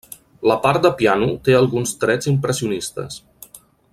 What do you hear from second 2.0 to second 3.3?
trets impressionistes.